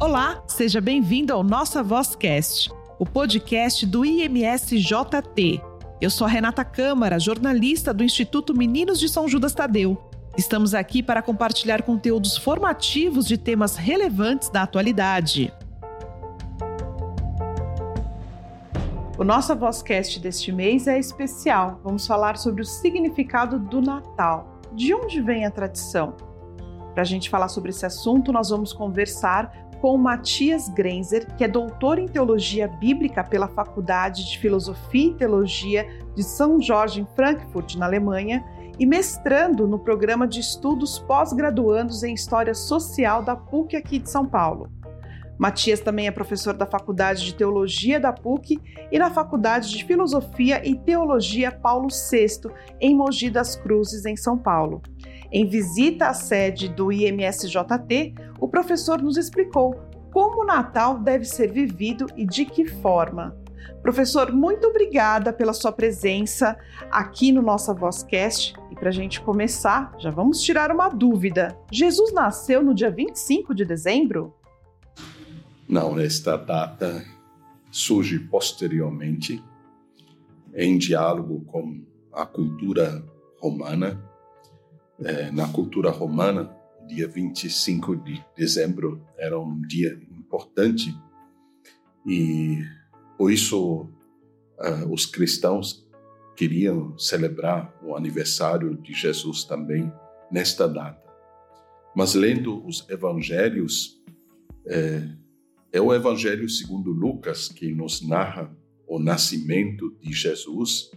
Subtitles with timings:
[0.00, 5.62] Olá, seja bem-vindo ao Nossa Vozcast, o podcast do IMSJT.
[6.00, 9.96] Eu sou a Renata Câmara, jornalista do Instituto Meninos de São Judas Tadeu.
[10.36, 15.52] Estamos aqui para compartilhar conteúdos formativos de temas relevantes da atualidade.
[19.16, 21.80] O nosso Vozcast deste mês é especial.
[21.84, 24.60] Vamos falar sobre o significado do Natal.
[24.72, 26.16] De onde vem a tradição?
[26.94, 31.46] Para a gente falar sobre esse assunto, nós vamos conversar com Matias Grenzer, que é
[31.46, 37.74] doutor em teologia bíblica pela Faculdade de Filosofia e Teologia de São Jorge em Frankfurt,
[37.74, 38.42] na Alemanha,
[38.78, 44.24] e mestrando no programa de estudos pós-graduandos em História Social da PUC aqui de São
[44.24, 44.70] Paulo.
[45.38, 48.58] Matias também é professor da Faculdade de Teologia da PUC
[48.90, 54.38] e na Faculdade de Filosofia e Teologia Paulo VI, em Mogi das Cruzes, em São
[54.38, 54.80] Paulo.
[55.36, 59.74] Em visita à sede do IMSJT, o professor nos explicou
[60.12, 63.36] como o Natal deve ser vivido e de que forma.
[63.82, 66.56] Professor, muito obrigada pela sua presença
[66.88, 68.54] aqui no nossa Vozcast.
[68.70, 71.58] E para a gente começar, já vamos tirar uma dúvida.
[71.68, 74.32] Jesus nasceu no dia 25 de dezembro?
[75.68, 77.04] Não, esta data
[77.72, 79.42] surge posteriormente
[80.54, 81.82] em diálogo com
[82.12, 83.04] a cultura
[83.40, 84.13] romana
[85.00, 86.54] é, na cultura romana,
[86.86, 90.94] dia 25 de dezembro era um dia importante
[92.06, 92.58] e
[93.16, 93.88] por isso
[94.58, 95.88] uh, os cristãos
[96.36, 99.90] queriam celebrar o aniversário de Jesus também
[100.30, 101.02] nesta data.
[101.94, 104.02] Mas lendo os evangelhos,
[104.66, 105.08] é,
[105.72, 108.54] é o evangelho segundo Lucas que nos narra
[108.86, 110.90] o nascimento de Jesus,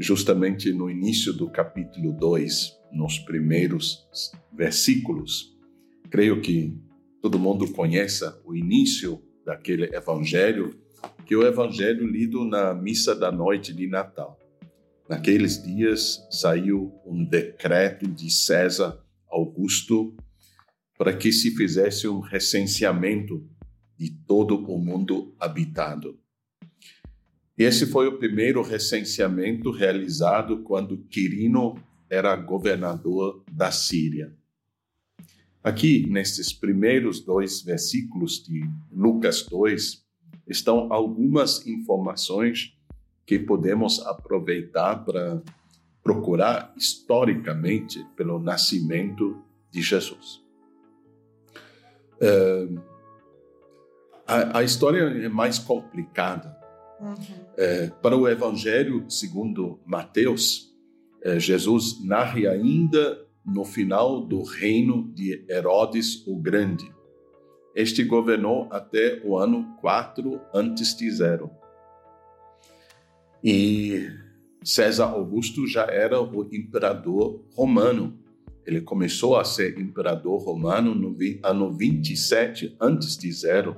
[0.00, 4.08] justamente no início do capítulo 2, nos primeiros
[4.50, 5.54] versículos.
[6.10, 6.74] Creio que
[7.20, 10.74] todo mundo conhece o início daquele evangelho,
[11.26, 14.38] que é o evangelho lido na missa da noite de Natal.
[15.06, 18.98] Naqueles dias saiu um decreto de César
[19.28, 20.16] Augusto
[20.96, 23.46] para que se fizesse um recenseamento
[23.98, 26.19] de todo o mundo habitado.
[27.62, 31.74] Esse foi o primeiro recenseamento realizado quando Quirino
[32.08, 34.34] era governador da Síria.
[35.62, 40.02] Aqui, nestes primeiros dois versículos de Lucas 2,
[40.48, 42.74] estão algumas informações
[43.26, 45.42] que podemos aproveitar para
[46.02, 49.36] procurar historicamente pelo nascimento
[49.70, 50.42] de Jesus.
[52.22, 52.80] Uh,
[54.26, 56.59] a, a, história é mais complicada.
[57.00, 57.14] Uhum.
[57.14, 60.70] Uh, para o Evangelho segundo Mateus,
[61.22, 66.90] é, Jesus narra ainda no final do reino de Herodes o Grande.
[67.74, 71.50] Este governou até o ano 4 antes de zero.
[73.42, 74.08] E
[74.62, 78.18] César Augusto já era o imperador romano.
[78.66, 83.76] Ele começou a ser imperador romano no ano 27 antes de zero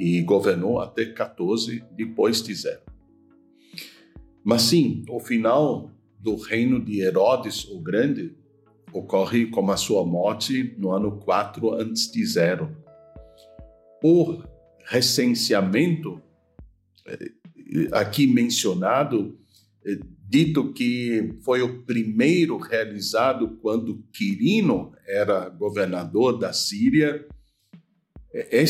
[0.00, 2.80] e governou até 14 depois de zero.
[4.42, 8.34] Mas sim, o final do reino de Herodes o Grande
[8.94, 12.74] ocorre com a sua morte no ano 4 antes de zero.
[14.02, 14.42] O
[14.86, 16.22] recenseamento
[17.06, 17.30] eh,
[17.92, 19.38] aqui mencionado,
[19.84, 27.26] eh, dito que foi o primeiro realizado quando Quirino era governador da Síria,
[28.32, 28.62] eh,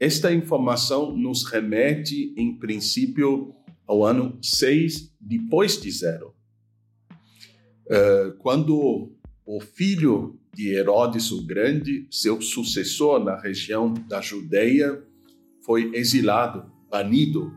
[0.00, 3.54] esta informação nos remete, em princípio,
[3.86, 6.34] ao ano 6 depois de zero.
[7.90, 9.12] Eh, quando
[9.44, 15.04] o filho de Herodes o Grande, seu sucessor na região da Judeia,
[15.66, 17.52] foi exilado, banido.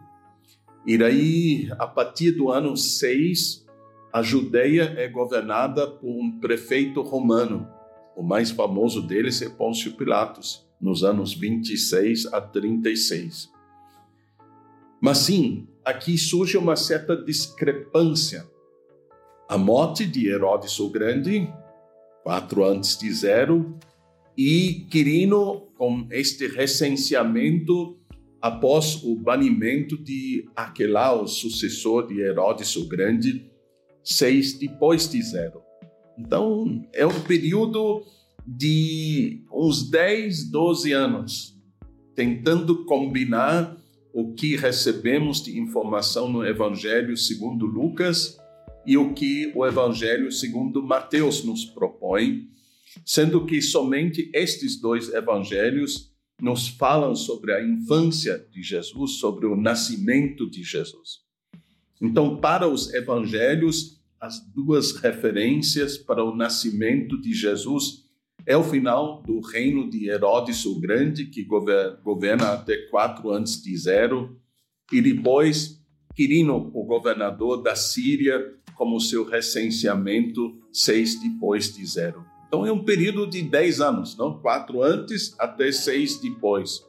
[0.86, 3.66] E daí, a partir do ano 6,
[4.12, 7.66] a Judeia é governada por um prefeito romano.
[8.18, 13.50] O mais famoso deles é Pôncio Pilatos, nos anos 26 a 36.
[15.02, 18.52] Mas sim, aqui surge uma certa discrepância
[19.48, 21.48] a morte de Herodes o Grande,
[22.24, 23.78] quatro antes de zero,
[24.38, 28.00] e Quirino com este recenseamento
[28.42, 33.46] após o banimento de Aquelau, sucessor de Herodes o Grande,
[34.04, 35.62] seis depois de zero.
[36.18, 38.04] Então, é um período
[38.46, 41.58] de uns 10, 12 anos,
[42.16, 43.78] tentando combinar
[44.14, 48.38] o que recebemos de informação no Evangelho segundo Lucas
[48.86, 52.48] e o que o Evangelho segundo Mateus nos propõe,
[53.06, 59.56] sendo que somente estes dois evangelhos nos falam sobre a infância de Jesus, sobre o
[59.56, 61.22] nascimento de Jesus.
[62.02, 68.03] Então, para os evangelhos, as duas referências para o nascimento de Jesus
[68.46, 71.44] é o final do reino de Herodes o Grande, que
[72.04, 74.38] governa até quatro antes de zero,
[74.92, 75.82] e depois
[76.16, 78.40] Quirino, o governador da Síria,
[78.76, 82.26] como seu recenseamento seis depois de zero.
[82.48, 84.40] Então é um período de dez anos, não?
[84.40, 86.86] Quatro antes até seis depois.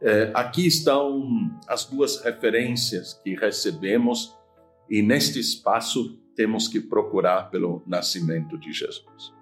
[0.00, 4.34] É, aqui estão as duas referências que recebemos
[4.90, 9.32] e neste espaço temos que procurar pelo nascimento de Jesus.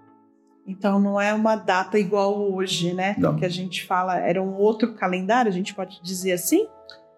[0.66, 3.16] Então não é uma data igual hoje, né?
[3.18, 3.36] Não.
[3.36, 6.68] Que a gente fala, era um outro calendário, a gente pode dizer assim?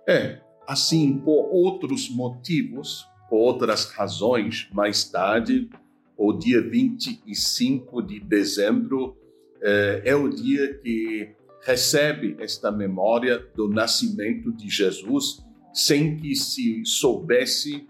[0.08, 5.68] É, assim, por outros motivos, por outras razões, mais tarde,
[6.16, 9.16] o dia 25 de dezembro
[9.62, 11.34] é, é o dia que
[11.64, 17.86] recebe esta memória do nascimento de Jesus, sem que se soubesse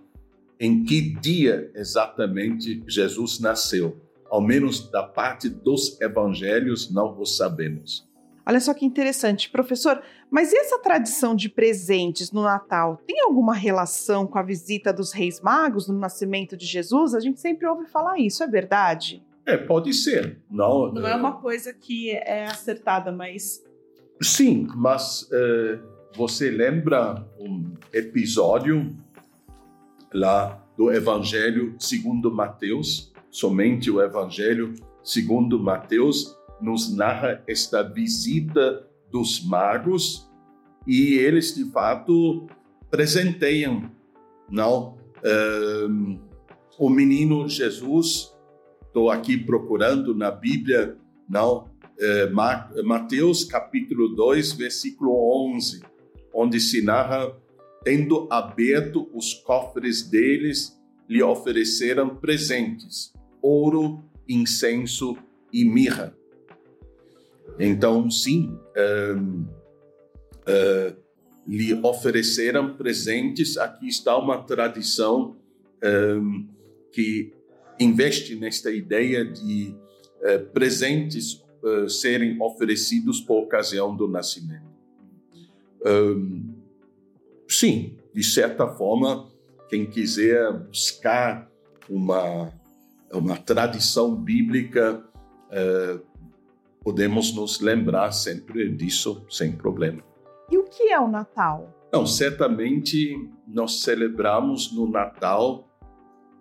[0.61, 4.01] em que dia exatamente Jesus nasceu.
[4.33, 8.09] Ao menos da parte dos evangelhos, não o sabemos.
[8.47, 10.03] Olha só que interessante, professor.
[10.31, 15.39] Mas essa tradição de presentes no Natal tem alguma relação com a visita dos Reis
[15.43, 17.15] Magos no nascimento de Jesus?
[17.15, 19.23] A gente sempre ouve falar isso, é verdade?
[19.45, 20.39] É, pode ser.
[20.51, 23.63] Não, Não é uma coisa que é acertada, mas.
[24.23, 25.79] Sim, mas uh,
[26.17, 28.97] você lembra um episódio
[30.11, 33.12] lá do Evangelho segundo Mateus?
[33.33, 40.31] Somente o Evangelho segundo Mateus nos narra esta visita dos magos
[40.87, 42.47] e eles de fato
[42.91, 43.91] presenteiam
[44.51, 44.99] não?
[45.89, 46.19] Um,
[46.79, 48.37] o menino Jesus
[48.87, 51.71] estou aqui procurando na Bíblia não?
[51.99, 55.11] Uh, Mateus capítulo 2 versículo
[55.55, 55.81] 11
[56.35, 57.35] onde se narra
[57.83, 63.13] tendo aberto os cofres deles lhe ofereceram presentes
[63.43, 65.17] ouro incenso
[65.53, 66.15] e mirra
[67.59, 68.59] então, sim,
[69.17, 69.45] um,
[70.49, 70.97] uh,
[71.47, 73.57] lhe ofereceram presentes.
[73.57, 75.37] Aqui está uma tradição
[75.83, 76.49] um,
[76.93, 77.33] que
[77.79, 79.75] investe nesta ideia de
[80.21, 84.73] uh, presentes uh, serem oferecidos por ocasião do nascimento.
[85.85, 86.55] Um,
[87.49, 89.29] sim, de certa forma,
[89.69, 91.51] quem quiser buscar
[91.89, 92.53] uma,
[93.13, 95.05] uma tradição bíblica
[95.49, 96.13] uh,
[96.83, 100.03] podemos nos lembrar sempre disso sem problema.
[100.51, 101.73] E o que é o Natal?
[101.93, 105.69] Não, certamente nós celebramos no Natal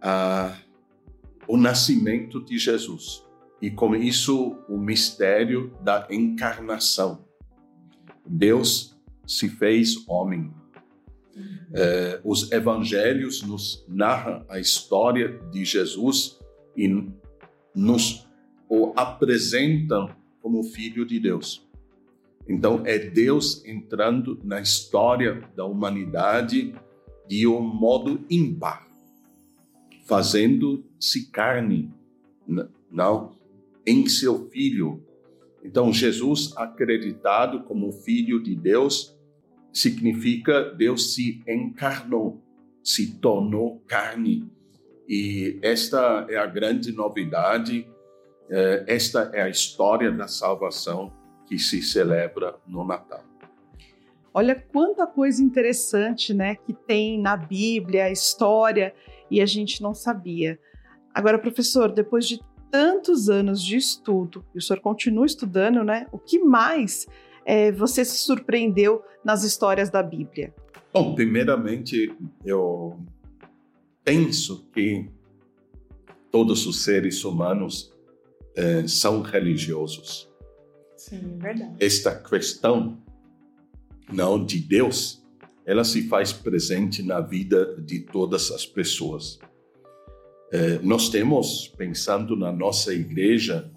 [0.01, 0.55] ah,
[1.47, 3.23] o nascimento de Jesus
[3.61, 7.25] e com isso o mistério da encarnação.
[8.25, 8.97] Deus
[9.27, 10.51] se fez homem.
[11.73, 16.40] Eh, os evangelhos nos narram a história de Jesus
[16.75, 16.87] e
[17.75, 18.27] nos
[18.69, 20.09] o apresentam
[20.41, 21.67] como filho de Deus.
[22.47, 26.73] Então, é Deus entrando na história da humanidade
[27.27, 28.87] de um modo ímpar,
[30.05, 31.91] fazendo-se carne,
[32.91, 33.31] não,
[33.85, 35.03] em seu filho.
[35.63, 39.15] Então, Jesus, acreditado como filho de Deus,
[39.71, 42.41] significa Deus se encarnou,
[42.83, 44.49] se tornou carne.
[45.07, 47.87] E esta é a grande novidade
[48.51, 51.13] é, esta é a história da salvação
[51.47, 53.23] que se celebra no Natal.
[54.33, 58.93] Olha quanta coisa interessante, né, que tem na Bíblia, a história,
[59.29, 60.59] e a gente não sabia.
[61.13, 66.07] Agora, professor, depois de tantos anos de estudo, e o senhor continua estudando, né?
[66.11, 67.05] O que mais
[67.45, 70.53] é, você se surpreendeu nas histórias da Bíblia?
[70.93, 72.13] Bom, primeiramente,
[72.45, 72.97] eu
[74.03, 75.09] penso que
[76.31, 77.93] todos os seres humanos
[78.55, 80.29] eh, são religiosos.
[80.97, 81.75] Sim, verdade.
[81.79, 83.01] Esta questão
[84.11, 85.23] não de Deus,
[85.65, 89.39] ela se faz presente na vida de todas as pessoas.
[90.51, 93.71] Eh, nós temos, pensando na nossa igreja,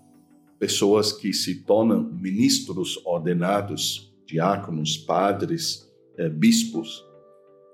[0.59, 7.05] pessoas que se tornam ministros ordenados, diáconos, padres, eh, bispos.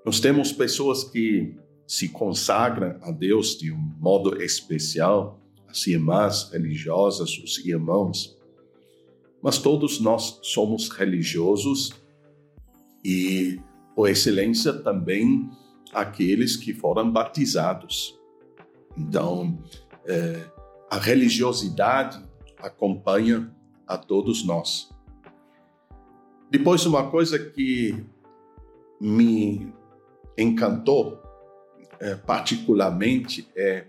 [0.05, 1.55] Nós temos pessoas que
[1.91, 8.39] se consagram a Deus de um modo especial as irmãs religiosas, os irmãos,
[9.43, 11.91] mas todos nós somos religiosos
[13.03, 13.59] e,
[13.93, 15.49] por excelência, também
[15.91, 18.17] aqueles que foram batizados.
[18.97, 19.61] Então,
[20.05, 20.45] é,
[20.89, 22.23] a religiosidade
[22.57, 23.53] acompanha
[23.85, 24.89] a todos nós.
[26.49, 28.01] Depois, uma coisa que
[29.01, 29.73] me
[30.37, 31.21] encantou
[32.01, 33.85] é, particularmente é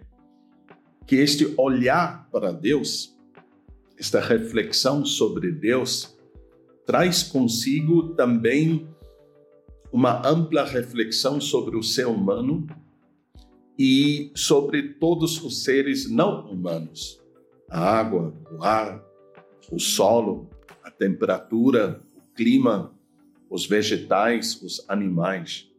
[1.07, 3.17] que este olhar para Deus,
[3.99, 6.15] esta reflexão sobre Deus,
[6.85, 8.87] traz consigo também
[9.91, 12.67] uma ampla reflexão sobre o ser humano
[13.79, 17.21] e sobre todos os seres não humanos.
[17.71, 19.03] A água, o ar,
[19.71, 20.51] o solo,
[20.85, 22.93] a temperatura, o clima,
[23.49, 25.71] os vegetais, os animais.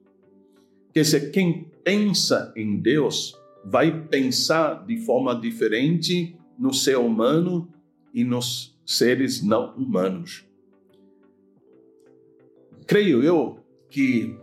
[0.92, 7.72] Quer dizer, quem pensa em Deus vai pensar de forma diferente no ser humano
[8.14, 10.46] e nos seres não humanos.
[12.86, 13.60] Creio eu
[13.90, 14.38] que,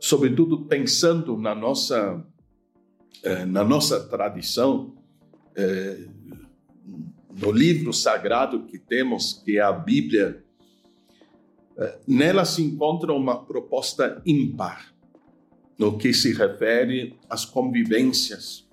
[0.00, 2.24] sobretudo pensando na nossa,
[3.22, 4.94] eh, na nossa tradição,
[5.54, 6.08] eh,
[7.40, 10.44] no livro sagrado que temos, que é a Bíblia,
[11.78, 14.95] eh, nela se encontra uma proposta ímpar
[15.78, 18.66] no que se refere às convivências.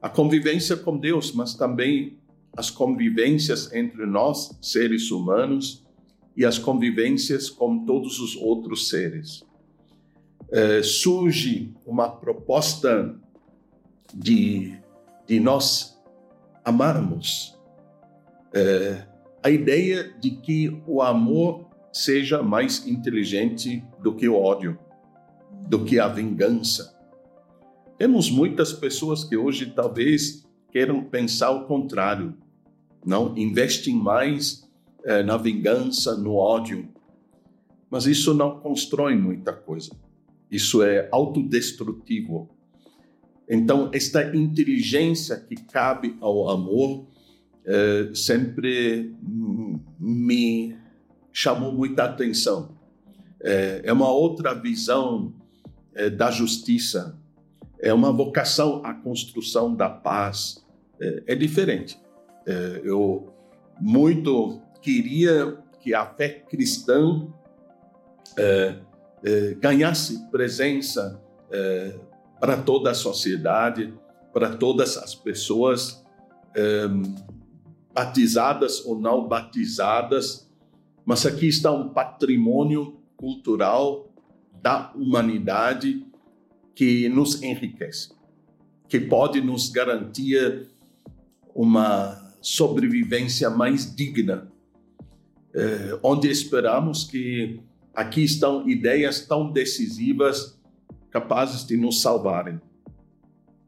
[0.00, 2.18] A convivência com Deus, mas também
[2.56, 5.84] as convivências entre nós, seres humanos,
[6.36, 9.44] e as convivências com todos os outros seres.
[10.50, 13.14] É, surge uma proposta
[14.14, 14.78] de,
[15.26, 15.98] de nós
[16.64, 17.58] amarmos.
[18.52, 19.06] É,
[19.42, 24.78] a ideia de que o amor seja mais inteligente do que o ódio
[25.66, 26.96] do que a vingança.
[27.98, 32.34] Temos muitas pessoas que hoje talvez queiram pensar o contrário,
[33.04, 34.68] não investem mais
[35.04, 36.88] eh, na vingança, no ódio,
[37.90, 39.90] mas isso não constrói muita coisa.
[40.50, 42.50] Isso é autodestrutivo.
[43.48, 47.06] Então, esta inteligência que cabe ao amor
[47.64, 49.14] eh, sempre
[49.98, 50.76] me
[51.32, 52.76] chamou muita atenção.
[53.40, 55.32] É, é uma outra visão
[55.96, 57.18] é, da justiça,
[57.80, 60.64] é uma vocação à construção da paz.
[61.00, 61.98] É, é diferente.
[62.46, 63.32] É, eu
[63.80, 67.26] muito queria que a fé cristã
[68.38, 68.76] é,
[69.58, 71.20] ganhasse presença
[72.38, 73.92] para toda a sociedade,
[74.32, 76.04] para todas as pessoas
[77.92, 80.48] batizadas ou não batizadas,
[81.04, 84.05] mas aqui está um patrimônio cultural
[84.66, 86.04] da humanidade
[86.74, 88.10] que nos enriquece,
[88.88, 90.66] que pode nos garantir
[91.54, 94.50] uma sobrevivência mais digna,
[95.54, 97.60] eh, onde esperamos que
[97.94, 100.58] aqui estão ideias tão decisivas
[101.12, 102.60] capazes de nos salvarem.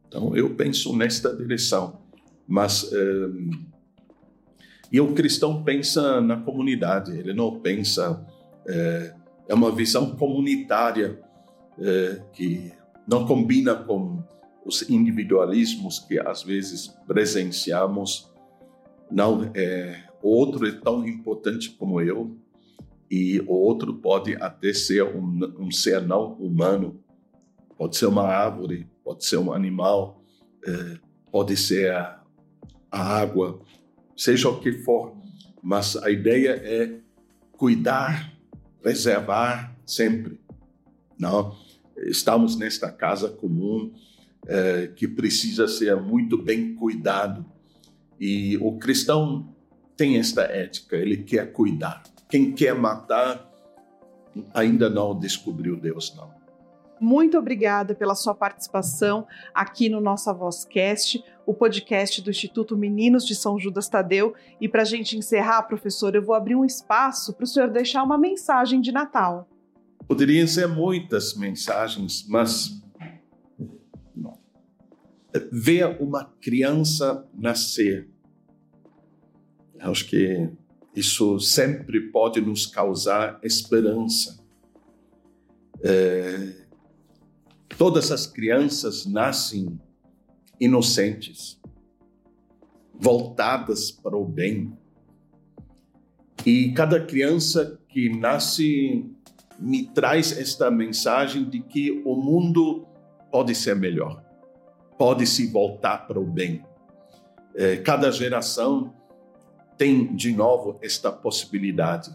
[0.08, 2.02] Então, eu penso nesta direção.
[2.44, 3.30] Mas eh,
[4.90, 8.26] e o cristão pensa na comunidade, ele não pensa
[8.66, 9.14] eh,
[9.48, 11.18] é uma visão comunitária
[11.78, 12.70] é, que
[13.06, 14.22] não combina com
[14.64, 18.30] os individualismos que às vezes presenciamos.
[19.10, 22.36] Não, é, o outro é tão importante como eu
[23.10, 27.02] e o outro pode até ser um, um ser não humano,
[27.78, 30.22] pode ser uma árvore, pode ser um animal,
[30.66, 30.98] é,
[31.32, 32.22] pode ser a,
[32.90, 33.60] a água,
[34.14, 35.16] seja o que for,
[35.62, 37.00] mas a ideia é
[37.52, 38.37] cuidar
[38.82, 40.40] preservar sempre.
[41.18, 41.56] Não,
[41.96, 43.92] estamos nesta casa comum
[44.46, 47.44] é, que precisa ser muito bem cuidado
[48.20, 49.54] e o cristão
[49.96, 52.02] tem esta ética, ele quer cuidar.
[52.28, 53.48] Quem quer matar
[54.54, 56.30] ainda não descobriu Deus, não.
[57.00, 63.34] Muito obrigada pela sua participação aqui no Nossa Vozcast, o podcast do Instituto Meninos de
[63.34, 64.34] São Judas Tadeu.
[64.60, 68.02] E para a gente encerrar, professor, eu vou abrir um espaço para o senhor deixar
[68.02, 69.48] uma mensagem de Natal.
[70.06, 72.82] Poderiam ser muitas mensagens, mas
[75.50, 78.10] ver uma criança nascer,
[79.80, 80.50] acho que
[80.94, 84.38] isso sempre pode nos causar esperança.
[85.82, 86.68] É,
[87.78, 89.80] Todas as crianças nascem
[90.60, 91.60] inocentes,
[92.94, 94.72] voltadas para o bem.
[96.44, 99.04] E cada criança que nasce
[99.58, 102.86] me traz esta mensagem de que o mundo
[103.30, 104.22] pode ser melhor,
[104.96, 106.64] pode se voltar para o bem.
[107.54, 108.94] É, cada geração
[109.76, 112.14] tem de novo esta possibilidade.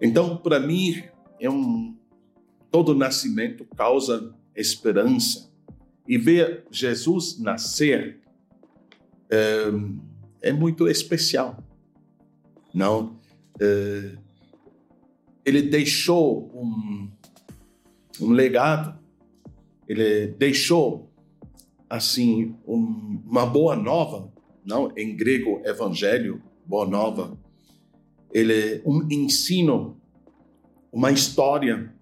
[0.00, 1.04] Então, para mim,
[1.40, 1.96] é um,
[2.70, 5.47] todo nascimento causa esperança.
[6.08, 8.18] E ver Jesus nascer
[9.30, 9.66] é,
[10.40, 11.62] é muito especial.
[12.72, 13.18] Não,
[13.60, 14.16] é,
[15.44, 17.10] ele deixou um,
[18.20, 18.98] um legado,
[19.86, 21.12] ele deixou
[21.90, 24.32] assim um, uma boa nova,
[24.64, 27.38] não em grego evangelho, boa nova.
[28.32, 30.00] Ele um ensino,
[30.92, 31.94] uma história,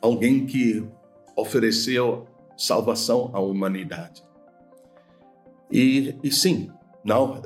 [0.00, 0.84] alguém que
[1.36, 4.22] ofereceu salvação à humanidade.
[5.70, 6.70] E, e sim,
[7.04, 7.42] não,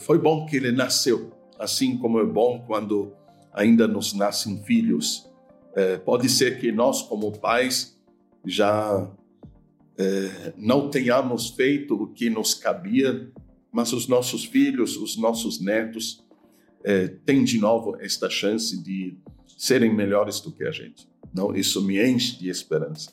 [0.00, 3.12] foi bom que ele nasceu, assim como é bom quando
[3.52, 5.28] ainda nos nascem filhos.
[5.74, 7.98] É, pode ser que nós, como pais,
[8.44, 9.10] já
[9.96, 13.30] é, não tenhamos feito o que nos cabia,
[13.70, 16.24] mas os nossos filhos, os nossos netos,
[16.84, 19.16] é, têm de novo esta chance de
[19.56, 21.08] serem melhores do que a gente.
[21.34, 23.12] Não, isso me enche de esperança.